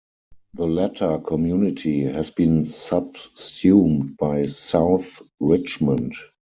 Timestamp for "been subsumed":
2.31-4.17